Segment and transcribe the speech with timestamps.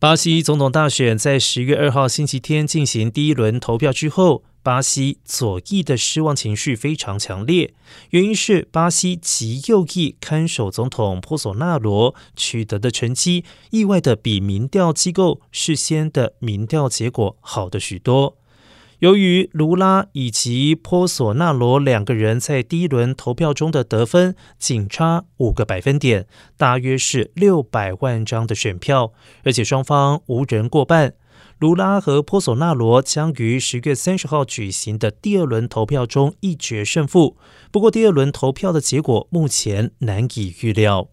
[0.00, 7.74] 巴西总统大选在十月二号星期天进行第一轮投票之后，巴西左翼的失望情绪非常强烈。
[8.10, 18.36] 原因是巴西极右翼看守总统波索纳罗取得的成绩，意外的比民调机构事先的民调结果好的许多。
[19.00, 26.26] 由于卢拉以及波索纳罗两个人在第一轮投票中的得分仅差五个百分点，
[26.56, 29.12] 大约是六百万张的选票，
[29.44, 31.14] 而且双方无人过半，
[31.60, 37.36] 卢拉和波索纳罗将于十月三十号举行的第二轮投票中一决胜负。
[37.70, 41.10] 不过，第二轮投票的结果目前难以预料。